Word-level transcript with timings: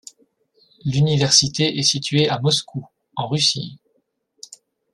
L'université 0.83 1.77
est 1.77 1.83
située 1.83 2.27
à 2.27 2.39
Moscou, 2.39 2.83
en 3.15 3.27
Russie. 3.27 3.77